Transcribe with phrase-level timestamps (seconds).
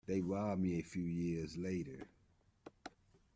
[0.07, 2.07] They robbed me a few years later.